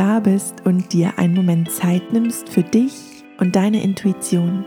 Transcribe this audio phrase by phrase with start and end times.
[0.00, 4.64] da bist und dir einen Moment Zeit nimmst für dich und deine Intuition.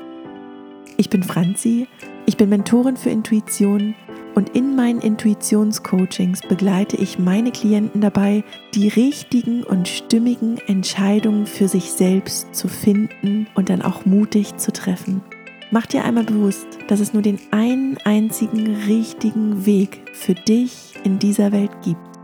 [0.95, 1.87] Ich bin Franzi,
[2.27, 3.95] ich bin Mentorin für Intuition
[4.35, 8.43] und in meinen Intuitionscoachings begleite ich meine Klienten dabei,
[8.75, 14.71] die richtigen und stimmigen Entscheidungen für sich selbst zu finden und dann auch mutig zu
[14.71, 15.23] treffen.
[15.71, 21.17] Mach dir einmal bewusst, dass es nur den einen einzigen richtigen Weg für dich in
[21.17, 22.19] dieser Welt gibt.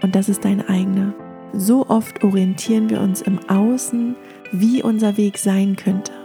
[0.00, 1.12] Und das ist dein eigener.
[1.54, 4.16] So oft orientieren wir uns im Außen,
[4.52, 6.21] wie unser Weg sein könnte.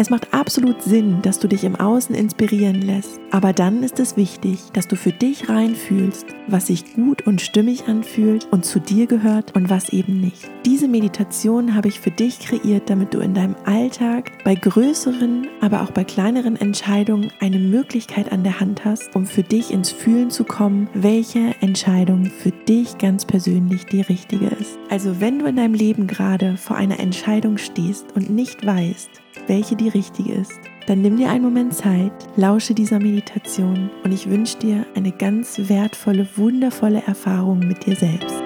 [0.00, 4.16] Es macht absolut Sinn, dass du dich im Außen inspirieren lässt, aber dann ist es
[4.16, 9.08] wichtig, dass du für dich reinfühlst, was sich gut und stimmig anfühlt und zu dir
[9.08, 10.48] gehört und was eben nicht.
[10.64, 15.82] Diese Meditation habe ich für dich kreiert, damit du in deinem Alltag bei größeren, aber
[15.82, 20.30] auch bei kleineren Entscheidungen eine Möglichkeit an der Hand hast, um für dich ins Fühlen
[20.30, 24.78] zu kommen, welche Entscheidung für dich ganz persönlich die richtige ist.
[24.90, 29.10] Also wenn du in deinem Leben gerade vor einer Entscheidung stehst und nicht weißt,
[29.46, 34.28] welche die richtige ist, dann nimm dir einen Moment Zeit, lausche dieser Meditation und ich
[34.28, 38.42] wünsche dir eine ganz wertvolle, wundervolle Erfahrung mit dir selbst.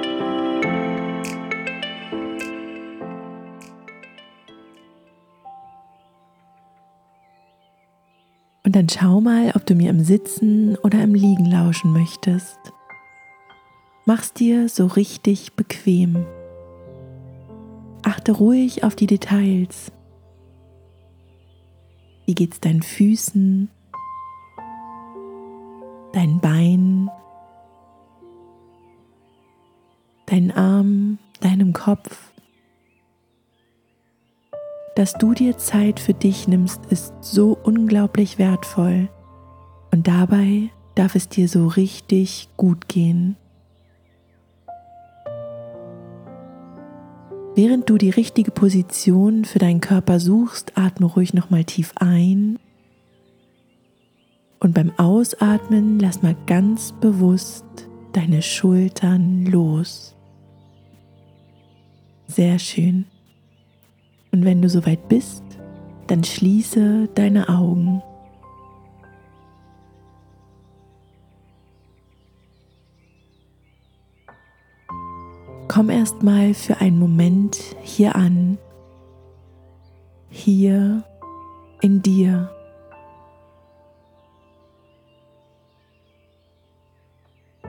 [8.64, 12.58] Und dann schau mal, ob du mir im Sitzen oder im Liegen lauschen möchtest.
[14.04, 16.24] Mach's dir so richtig bequem.
[18.02, 19.92] Achte ruhig auf die Details.
[22.26, 23.68] Wie geht's deinen Füßen,
[26.12, 27.10] deinen Beinen,
[30.26, 32.32] deinen Armen, deinem Kopf?
[34.94, 39.08] Dass du dir Zeit für dich nimmst, ist so unglaublich wertvoll.
[39.90, 43.36] Und dabei darf es dir so richtig gut gehen.
[47.54, 52.58] Während du die richtige Position für deinen Körper suchst, atme ruhig nochmal tief ein.
[54.58, 57.64] Und beim Ausatmen lass mal ganz bewusst
[58.14, 60.16] deine Schultern los.
[62.26, 63.04] Sehr schön.
[64.30, 65.44] Und wenn du soweit bist,
[66.06, 68.02] dann schließe deine Augen.
[75.72, 78.58] Komm erstmal für einen Moment hier an,
[80.28, 81.02] hier
[81.80, 82.50] in dir.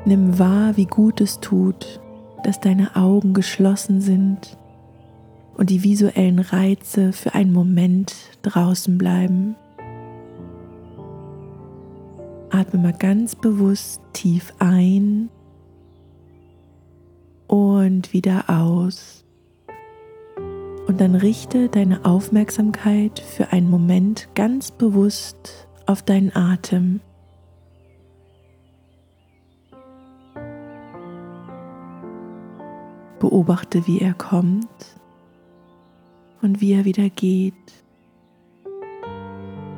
[0.03, 2.02] Nimm wahr, wie gut es tut,
[2.44, 4.58] dass deine Augen geschlossen sind
[5.56, 9.56] und die visuellen Reize für einen Moment draußen bleiben.
[12.50, 15.30] Atme mal ganz bewusst tief ein
[17.53, 19.24] und wieder aus.
[20.88, 27.00] Und dann richte deine Aufmerksamkeit für einen Moment ganz bewusst auf deinen Atem.
[33.19, 35.00] Beobachte, wie er kommt
[36.41, 37.53] und wie er wieder geht,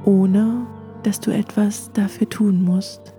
[0.06, 0.66] ohne
[1.04, 3.15] dass du etwas dafür tun musst.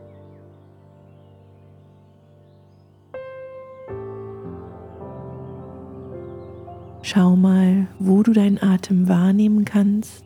[7.08, 10.24] Schau mal, wo du deinen Atem wahrnehmen kannst.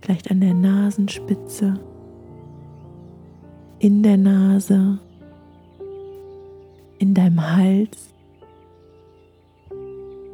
[0.00, 1.78] Vielleicht an der Nasenspitze,
[3.78, 4.98] in der Nase,
[6.98, 8.12] in deinem Hals,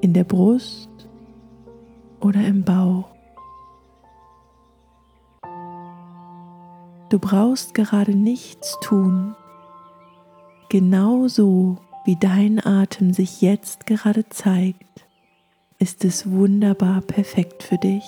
[0.00, 0.88] in der Brust
[2.20, 3.10] oder im Bauch.
[7.10, 9.34] Du brauchst gerade nichts tun.
[10.70, 15.06] Genauso wie dein Atem sich jetzt gerade zeigt,
[15.78, 18.04] ist es wunderbar perfekt für dich.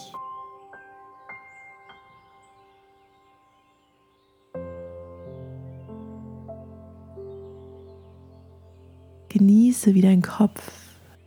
[9.31, 10.73] Genieße, wie dein Kopf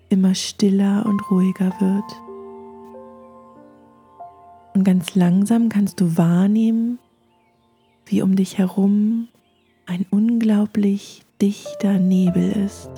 [0.09, 2.21] immer stiller und ruhiger wird.
[4.73, 6.99] Und ganz langsam kannst du wahrnehmen,
[8.05, 9.27] wie um dich herum
[9.85, 12.91] ein unglaublich dichter Nebel ist.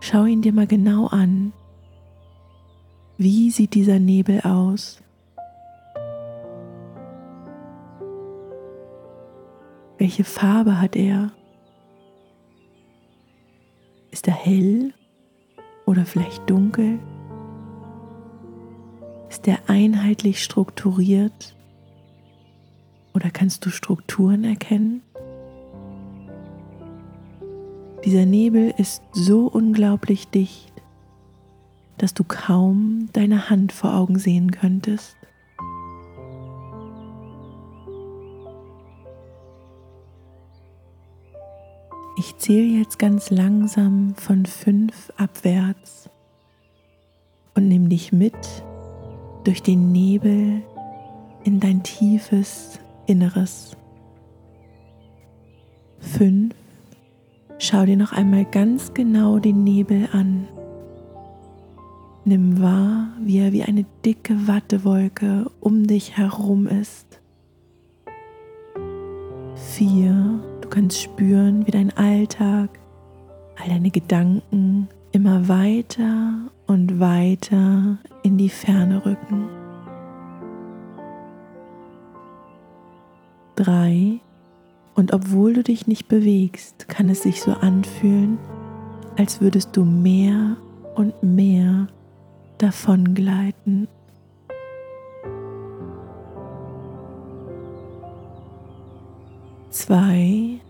[0.00, 1.52] Schau ihn dir mal genau an.
[3.18, 5.02] Wie sieht dieser Nebel aus?
[9.98, 11.32] Welche Farbe hat er?
[14.10, 14.94] Ist er hell
[15.84, 16.98] oder vielleicht dunkel?
[19.28, 21.56] Ist er einheitlich strukturiert
[23.16, 25.00] oder kannst du Strukturen erkennen?
[28.04, 30.70] Dieser Nebel ist so unglaublich dicht,
[31.96, 35.16] dass du kaum deine Hand vor Augen sehen könntest.
[42.18, 46.10] Ich zähle jetzt ganz langsam von fünf abwärts
[47.54, 48.36] und nimm dich mit
[49.44, 50.62] durch den Nebel
[51.44, 53.76] in dein tiefes Inneres.
[55.98, 56.54] Fünf.
[57.58, 60.46] Schau dir noch einmal ganz genau den Nebel an.
[62.24, 67.20] Nimm wahr, wie er wie eine dicke Wattewolke um dich herum ist.
[69.54, 70.40] Vier.
[70.60, 72.80] Du kannst spüren, wie dein Alltag,
[73.56, 79.55] all deine Gedanken immer weiter und weiter in die Ferne rücken.
[83.56, 84.20] Drei.
[84.94, 88.38] Und obwohl du dich nicht bewegst, kann es sich so anfühlen,
[89.16, 90.56] als würdest du mehr
[90.94, 91.88] und mehr
[92.58, 93.88] davon gleiten.
[99.70, 100.60] Zwei,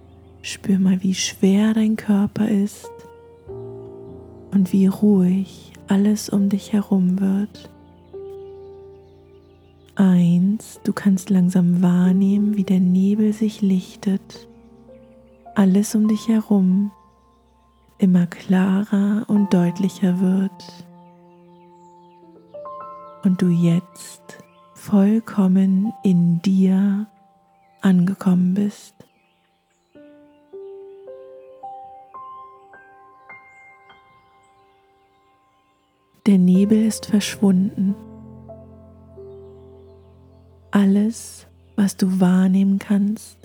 [0.43, 2.91] spür mal, wie schwer dein Körper ist
[4.53, 7.71] und wie ruhig alles um dich herum wird.
[9.97, 14.47] Eins, du kannst langsam wahrnehmen, wie der Nebel sich lichtet.
[15.55, 16.91] Alles um dich herum
[17.99, 20.87] immer klarer und deutlicher wird.
[23.25, 24.39] Und du jetzt
[24.75, 27.07] vollkommen in dir
[27.81, 28.95] angekommen bist.
[36.27, 37.95] Der Nebel ist verschwunden.
[40.77, 43.39] Alles, was du wahrnehmen kannst,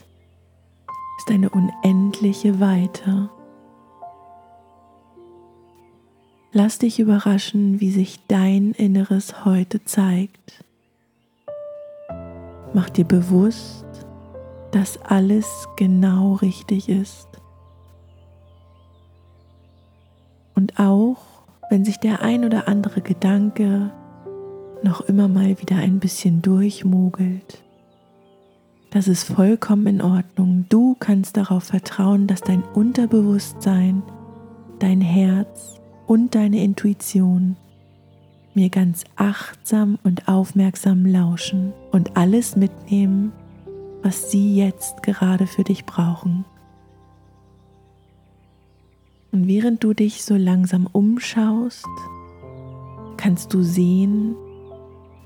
[1.17, 3.29] ist eine unendliche Weite.
[6.51, 10.65] Lass dich überraschen, wie sich dein Inneres heute zeigt.
[12.73, 13.85] Mach dir bewusst,
[14.71, 17.29] dass alles genau richtig ist.
[20.53, 23.93] Und auch wenn sich der ein oder andere Gedanke
[24.83, 27.61] noch immer mal wieder ein bisschen durchmogelt.
[28.91, 30.65] Das ist vollkommen in Ordnung.
[30.67, 34.03] Du kannst darauf vertrauen, dass dein Unterbewusstsein,
[34.79, 37.55] dein Herz und deine Intuition
[38.53, 43.31] mir ganz achtsam und aufmerksam lauschen und alles mitnehmen,
[44.03, 46.43] was sie jetzt gerade für dich brauchen.
[49.31, 51.87] Und während du dich so langsam umschaust,
[53.15, 54.35] kannst du sehen,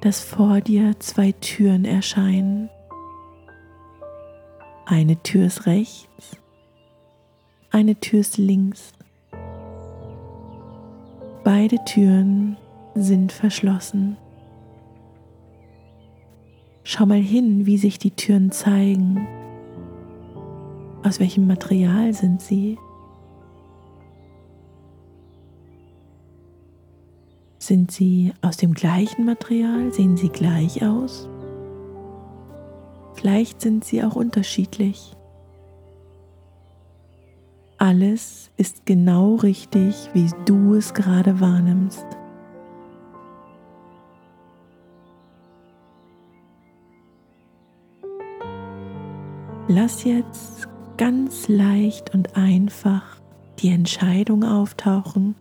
[0.05, 2.69] dass vor dir zwei Türen erscheinen.
[4.85, 6.37] Eine Tür ist rechts,
[7.71, 8.91] eine Tür ist links.
[11.43, 12.55] Beide Türen
[12.93, 14.15] sind verschlossen.
[16.83, 19.27] Schau mal hin, wie sich die Türen zeigen.
[21.03, 22.77] Aus welchem Material sind sie?
[27.65, 29.91] Sind sie aus dem gleichen Material?
[29.91, 31.27] Sehen sie gleich aus?
[33.15, 35.15] Vielleicht sind sie auch unterschiedlich.
[37.79, 42.05] Alles ist genau richtig, wie du es gerade wahrnimmst.
[49.67, 53.19] Lass jetzt ganz leicht und einfach
[53.57, 55.33] die Entscheidung auftauchen,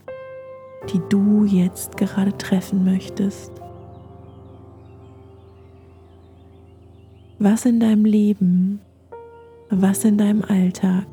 [0.92, 3.52] die du jetzt gerade treffen möchtest.
[7.38, 8.80] Was in deinem Leben,
[9.70, 11.06] was in deinem Alltag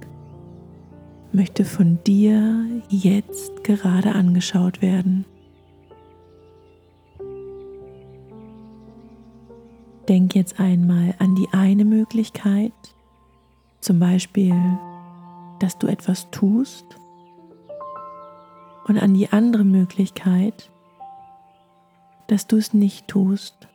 [1.33, 5.25] möchte von dir jetzt gerade angeschaut werden?
[10.07, 12.73] Denk jetzt einmal an die eine Möglichkeit,
[13.79, 14.55] zum Beispiel,
[15.59, 17.00] dass du etwas tust
[18.91, 20.69] und an die andere Möglichkeit,
[22.27, 23.69] dass du es nicht tust.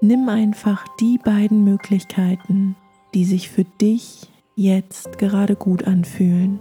[0.00, 2.74] Nimm einfach die beiden Möglichkeiten,
[3.14, 6.58] die sich für dich jetzt gerade gut anfühlen.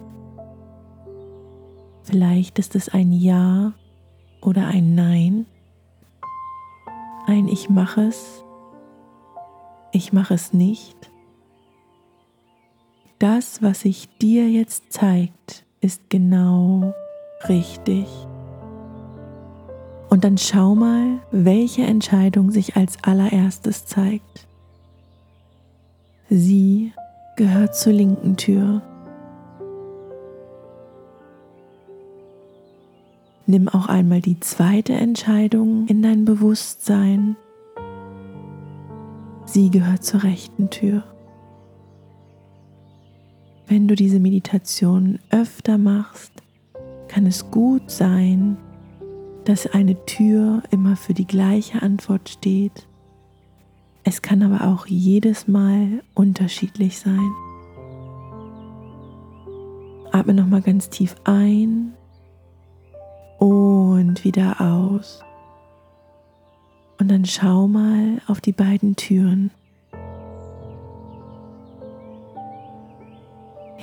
[2.03, 3.73] Vielleicht ist es ein Ja
[4.43, 5.47] oder ein Nein,
[7.25, 8.43] ein Ich mache es,
[9.91, 11.09] ich mache es nicht
[13.19, 16.93] das, was sich dir jetzt zeigt, ist genau
[17.47, 18.07] richtig.
[20.09, 24.47] Und dann schau mal, welche Entscheidung sich als allererstes zeigt.
[26.29, 26.91] Sie
[27.35, 28.81] gehört zur linken Tür.
[33.47, 37.35] Nimm auch einmal die zweite Entscheidung in dein Bewusstsein.
[39.45, 41.03] Sie gehört zur rechten Tür.
[43.67, 46.31] Wenn du diese Meditation öfter machst,
[47.07, 48.57] kann es gut sein,
[49.45, 52.87] dass eine Tür immer für die gleiche Antwort steht.
[54.03, 57.31] Es kann aber auch jedes Mal unterschiedlich sein.
[60.11, 61.93] Atme nochmal ganz tief ein
[63.39, 65.21] und wieder aus.
[66.99, 69.51] Und dann schau mal auf die beiden Türen.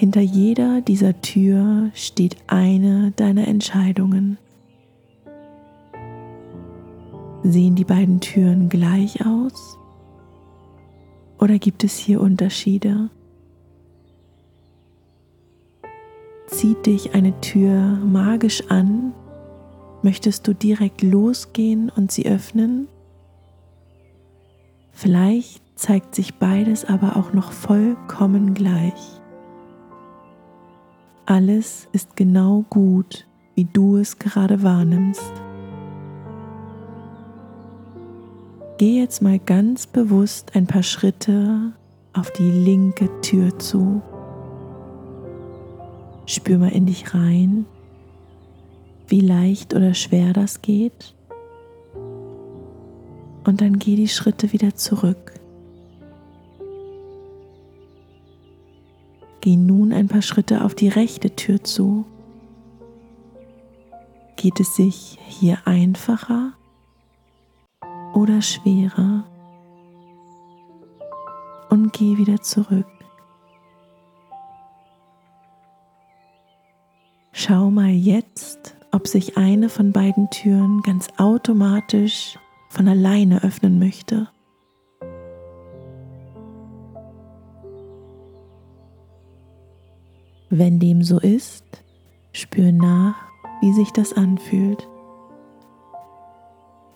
[0.03, 4.37] Hinter jeder dieser Tür steht eine deiner Entscheidungen.
[7.45, 9.79] Sehen die beiden Türen gleich aus?
[11.39, 13.11] Oder gibt es hier Unterschiede?
[16.49, 19.15] Zieht dich eine Tür magisch an?
[20.03, 22.89] Möchtest du direkt losgehen und sie öffnen?
[24.91, 29.22] Vielleicht zeigt sich beides aber auch noch vollkommen gleich.
[31.25, 35.33] Alles ist genau gut, wie du es gerade wahrnimmst.
[38.79, 41.75] Geh jetzt mal ganz bewusst ein paar Schritte
[42.13, 44.03] auf die linke Tür zu.
[46.27, 47.67] Spür mal in dich rein,
[49.07, 51.15] wie leicht oder schwer das geht.
[53.45, 55.35] Und dann geh die Schritte wieder zurück.
[59.41, 59.67] Geh ein
[60.13, 62.05] paar Schritte auf die rechte Tür zu.
[64.37, 66.53] Geht es sich hier einfacher
[68.13, 69.25] oder schwerer
[71.71, 72.87] und geh wieder zurück.
[77.33, 82.39] Schau mal jetzt, ob sich eine von beiden Türen ganz automatisch
[82.69, 84.29] von alleine öffnen möchte.
[90.55, 91.65] Wenn dem so ist,
[92.35, 93.15] spür nach,
[93.63, 94.87] wie sich das anfühlt.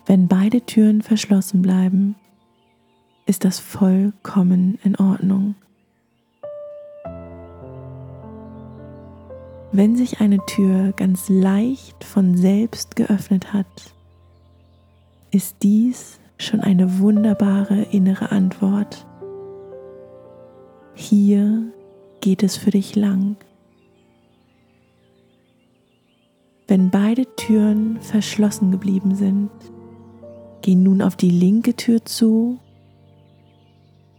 [0.05, 2.17] Wenn beide Türen verschlossen bleiben,
[3.25, 5.55] ist das vollkommen in Ordnung.
[9.73, 13.95] Wenn sich eine Tür ganz leicht von selbst geöffnet hat,
[15.31, 19.07] ist dies schon eine wunderbare innere Antwort.
[20.95, 21.73] Hier
[22.21, 23.37] geht es für dich lang.
[26.69, 29.51] Wenn beide Türen verschlossen geblieben sind,
[30.67, 32.59] Geh nun auf die linke Tür zu,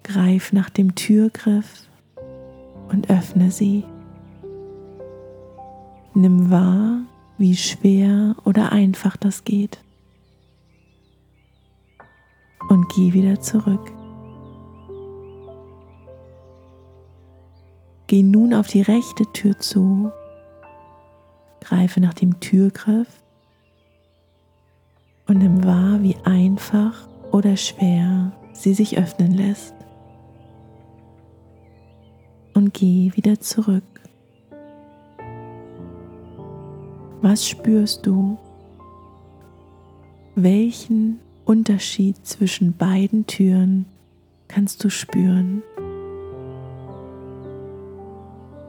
[0.04, 1.90] greif nach dem Türgriff
[2.88, 3.84] und öffne sie.
[6.14, 7.02] Nimm wahr,
[7.38, 9.80] wie schwer oder einfach das geht.
[12.70, 13.92] Und geh wieder zurück.
[18.08, 20.12] Geh nun auf die rechte Tür zu,
[21.60, 23.22] greife nach dem Türgriff
[25.28, 29.76] und nimm wahr, wie einfach oder schwer sie sich öffnen lässt.
[32.54, 33.84] Und geh wieder zurück.
[37.22, 38.38] Was spürst du?
[40.36, 43.86] Welchen Unterschied zwischen beiden Türen
[44.48, 45.62] kannst du spüren?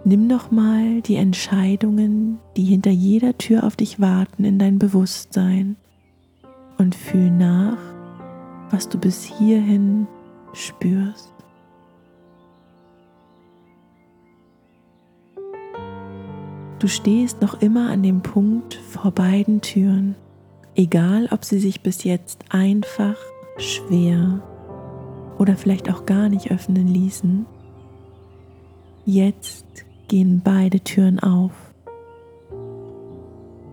[0.05, 5.77] Nimm doch mal die Entscheidungen, die hinter jeder Tür auf dich warten, in dein Bewusstsein
[6.79, 7.79] und fühl nach,
[8.71, 10.07] was du bis hierhin
[10.53, 11.35] spürst.
[16.79, 20.15] Du stehst noch immer an dem Punkt vor beiden Türen,
[20.77, 23.17] egal ob sie sich bis jetzt einfach,
[23.57, 24.41] schwer
[25.39, 27.47] oder vielleicht auch gar nicht öffnen ließen.
[29.05, 31.53] Jetzt gehen beide Türen auf.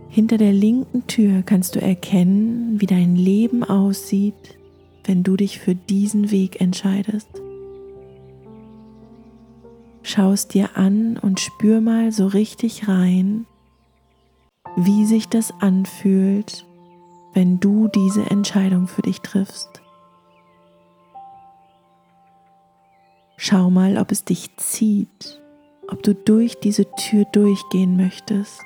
[0.10, 4.58] Hinter der linken Tür kannst du erkennen, wie dein Leben aussieht,
[5.04, 7.28] wenn du dich für diesen Weg entscheidest.
[10.04, 13.46] Schau es dir an und spür mal so richtig rein,
[14.78, 16.66] wie sich das anfühlt,
[17.34, 19.82] wenn du diese Entscheidung für dich triffst.
[23.36, 25.42] Schau mal, ob es dich zieht,
[25.88, 28.62] ob du durch diese Tür durchgehen möchtest.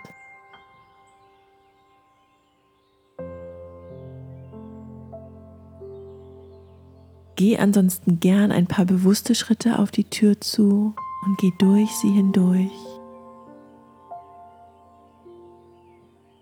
[7.36, 10.94] Geh ansonsten gern ein paar bewusste Schritte auf die Tür zu
[11.26, 12.70] und geh durch sie hindurch.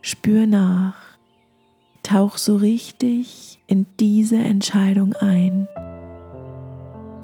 [0.02, 0.96] Spür nach,
[2.02, 5.68] tauch so richtig in diese Entscheidung ein.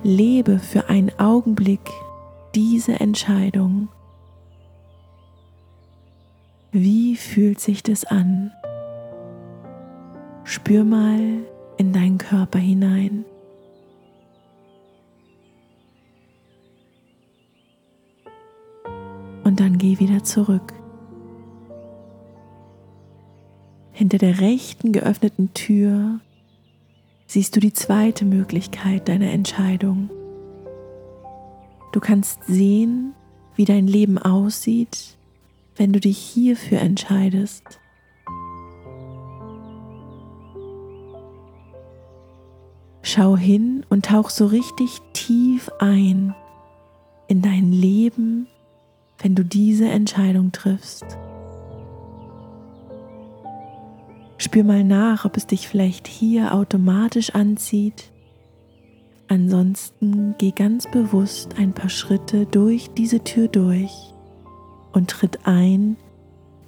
[0.04, 1.90] Lebe für einen Augenblick
[2.56, 3.90] diese Entscheidung.
[6.72, 8.52] Wie fühlt sich das an?
[10.44, 11.44] Spür mal
[11.78, 13.26] in deinen Körper hinein.
[19.44, 20.74] Und dann geh wieder zurück.
[23.92, 26.20] Hinter der rechten geöffneten Tür
[27.28, 30.10] siehst du die zweite Möglichkeit deiner Entscheidung.
[31.94, 33.14] Du kannst sehen,
[33.56, 35.16] wie dein Leben aussieht,
[35.76, 37.80] wenn du dich hierfür entscheidest.
[43.04, 46.34] Schau hin und tauch so richtig tief ein
[47.28, 48.48] in dein Leben,
[49.20, 51.06] wenn du diese Entscheidung triffst.
[54.40, 58.13] Spür mal nach, ob es dich vielleicht hier automatisch anzieht.
[59.34, 64.14] Ansonsten geh ganz bewusst ein paar Schritte durch diese Tür durch
[64.92, 65.98] und tritt ein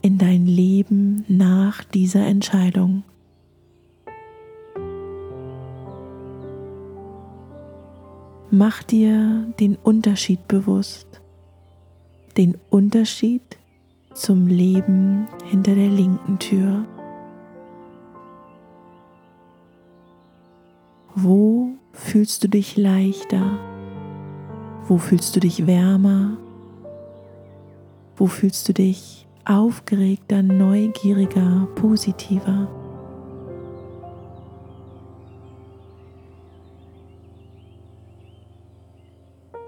[0.02, 3.04] in dein Leben nach dieser Entscheidung.
[8.50, 11.22] Mach dir den Unterschied bewusst,
[12.36, 13.60] den Unterschied
[14.16, 16.84] zum Leben hinter der linken Tür.
[21.14, 23.58] Wo fühlst du dich leichter?
[24.88, 26.38] Wo fühlst du dich wärmer?
[28.18, 32.68] Wo fühlst du dich aufgeregter, neugieriger, positiver?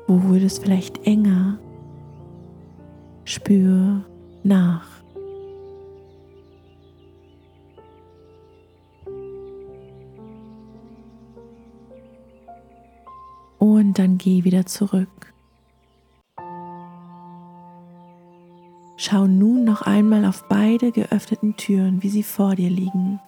[0.08, 1.60] Wo wurde es vielleicht enger?
[3.26, 4.06] Spür
[4.44, 4.97] nach.
[13.98, 15.34] Dann geh wieder zurück.
[19.00, 23.20] Schau nun noch einmal auf beide geöffneten Türen, wie sie vor dir liegen.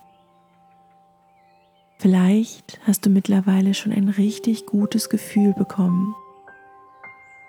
[1.99, 6.15] Vielleicht hast du mittlerweile schon ein richtig gutes Gefühl bekommen,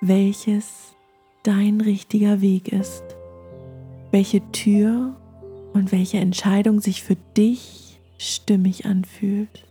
[0.00, 0.94] welches
[1.44, 3.04] dein richtiger Weg ist,
[4.10, 5.16] welche Tür
[5.72, 9.64] und welche Entscheidung sich für dich stimmig anfühlt.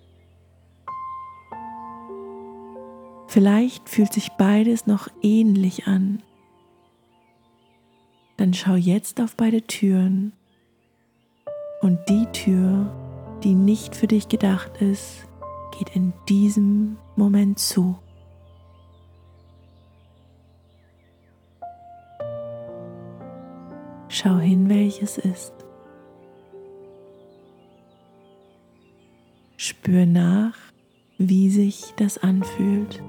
[3.30, 6.24] Vielleicht fühlt sich beides noch ähnlich an.
[8.38, 10.34] Dann schau jetzt auf beide Türen
[11.82, 12.92] und die Tür,
[13.44, 15.28] die nicht für dich gedacht ist,
[15.78, 18.00] geht in diesem Moment zu.
[24.08, 25.54] Schau hin, welches ist.
[29.56, 30.58] Spür nach,
[31.20, 33.04] wie sich das anfühlt.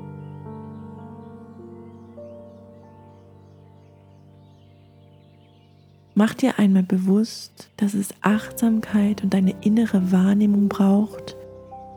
[6.14, 11.36] Mach dir einmal bewusst, dass es Achtsamkeit und deine innere Wahrnehmung braucht,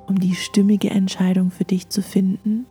[0.08, 2.66] um die stimmige Entscheidung für dich zu finden,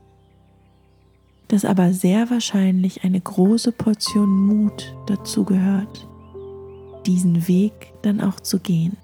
[1.49, 6.09] dass aber sehr wahrscheinlich eine große Portion Mut dazu gehört,
[7.07, 8.97] diesen Weg dann auch zu gehen.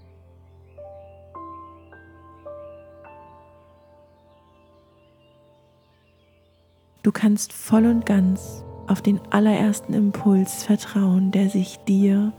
[7.03, 12.33] Du kannst voll und ganz auf den allerersten Impuls vertrauen, der sich dir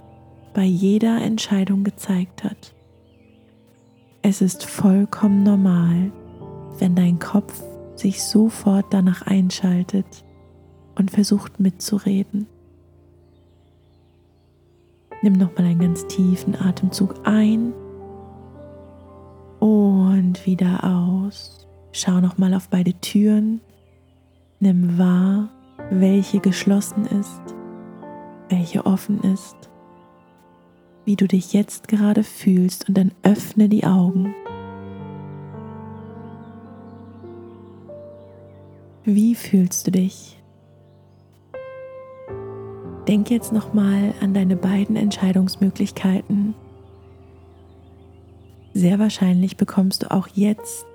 [0.53, 2.73] bei jeder Entscheidung gezeigt hat.
[4.21, 6.11] Es ist vollkommen normal,
[6.79, 7.63] wenn dein Kopf
[7.95, 10.25] sich sofort danach einschaltet
[10.95, 12.47] und versucht mitzureden.
[15.21, 17.73] Nimm nochmal einen ganz tiefen Atemzug ein
[19.59, 21.67] und wieder aus.
[21.91, 23.61] Schau nochmal auf beide Türen.
[24.59, 25.49] Nimm wahr,
[25.89, 27.41] welche geschlossen ist,
[28.49, 29.55] welche offen ist,
[31.05, 34.35] wie du dich jetzt gerade fühlst und dann öffne die Augen.
[39.03, 40.39] Wie fühlst du dich?
[43.07, 46.53] Denk jetzt nochmal an deine beiden Entscheidungsmöglichkeiten.
[48.75, 50.85] Sehr wahrscheinlich bekommst du auch jetzt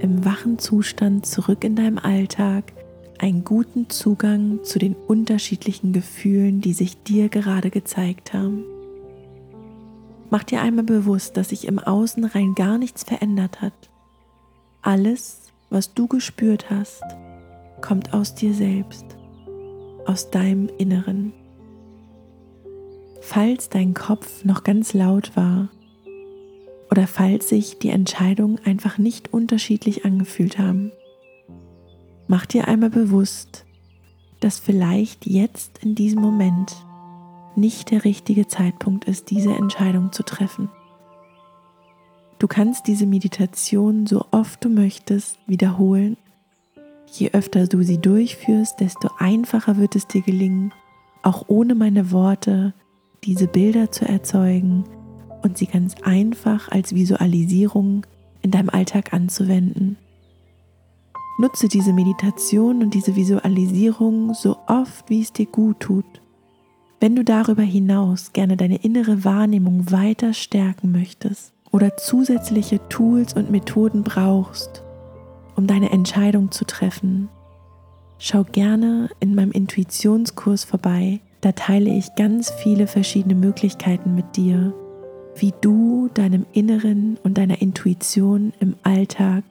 [0.00, 2.74] im wachen Zustand zurück in deinem Alltag
[3.22, 8.64] einen guten Zugang zu den unterschiedlichen Gefühlen, die sich dir gerade gezeigt haben.
[10.28, 13.90] Mach dir einmal bewusst, dass sich im Außen rein gar nichts verändert hat.
[14.82, 17.02] Alles, was du gespürt hast,
[17.80, 19.04] kommt aus dir selbst.
[20.06, 21.32] aus deinem Inneren.
[23.20, 25.68] Falls dein Kopf noch ganz laut war
[26.90, 30.90] oder falls sich die Entscheidungen einfach nicht unterschiedlich angefühlt haben,
[32.26, 33.64] mach dir einmal bewusst,
[34.40, 36.74] dass vielleicht jetzt in diesem Moment
[37.54, 40.68] nicht der richtige Zeitpunkt ist, diese Entscheidung zu treffen.
[42.38, 46.16] Du kannst diese Meditation so oft du möchtest wiederholen.
[47.12, 50.72] Je öfter du sie durchführst, desto einfacher wird es dir gelingen,
[51.22, 52.74] auch ohne meine Worte
[53.22, 54.84] diese Bilder zu erzeugen
[55.42, 58.06] und sie ganz einfach als Visualisierung
[58.40, 59.96] in deinem Alltag anzuwenden.
[61.38, 66.04] Nutze diese Meditation und diese Visualisierung so oft, wie es dir gut tut.
[67.00, 73.50] Wenn du darüber hinaus gerne deine innere Wahrnehmung weiter stärken möchtest oder zusätzliche Tools und
[73.50, 74.84] Methoden brauchst,
[75.56, 77.28] um deine Entscheidung zu treffen,
[78.18, 81.20] schau gerne in meinem Intuitionskurs vorbei.
[81.40, 84.72] Da teile ich ganz viele verschiedene Möglichkeiten mit dir,
[85.34, 89.42] wie du deinem Inneren und deiner Intuition im Alltag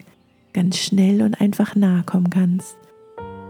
[0.53, 2.77] ganz schnell und einfach nahe kommen kannst,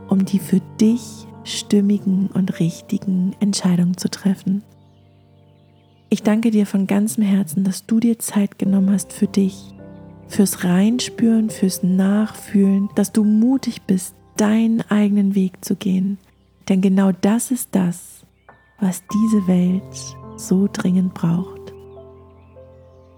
[0.07, 4.63] um die für dich stimmigen und richtigen Entscheidungen zu treffen.
[6.09, 9.73] Ich danke dir von ganzem Herzen, dass du dir Zeit genommen hast für dich,
[10.27, 16.17] fürs Reinspüren, fürs Nachfühlen, dass du mutig bist, deinen eigenen Weg zu gehen.
[16.67, 18.25] Denn genau das ist das,
[18.79, 19.83] was diese Welt
[20.35, 21.73] so dringend braucht.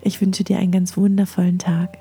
[0.02, 1.98] Ich wünsche dir einen ganz wundervollen Tag.